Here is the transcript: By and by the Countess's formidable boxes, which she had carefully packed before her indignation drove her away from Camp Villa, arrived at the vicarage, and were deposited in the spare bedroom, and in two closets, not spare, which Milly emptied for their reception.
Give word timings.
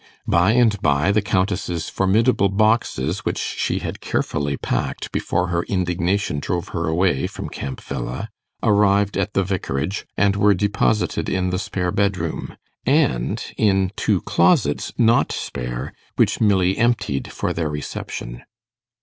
By 0.25 0.53
and 0.53 0.81
by 0.81 1.11
the 1.11 1.21
Countess's 1.21 1.87
formidable 1.87 2.49
boxes, 2.49 3.19
which 3.19 3.37
she 3.37 3.77
had 3.77 4.01
carefully 4.01 4.57
packed 4.57 5.11
before 5.11 5.49
her 5.49 5.61
indignation 5.65 6.39
drove 6.39 6.69
her 6.69 6.87
away 6.87 7.27
from 7.27 7.49
Camp 7.49 7.79
Villa, 7.79 8.29
arrived 8.63 9.15
at 9.15 9.33
the 9.35 9.43
vicarage, 9.43 10.07
and 10.17 10.35
were 10.35 10.55
deposited 10.55 11.29
in 11.29 11.51
the 11.51 11.59
spare 11.59 11.91
bedroom, 11.91 12.57
and 12.83 13.43
in 13.57 13.91
two 13.95 14.21
closets, 14.21 14.91
not 14.97 15.31
spare, 15.31 15.93
which 16.15 16.41
Milly 16.41 16.79
emptied 16.79 17.31
for 17.31 17.53
their 17.53 17.69
reception. 17.69 18.41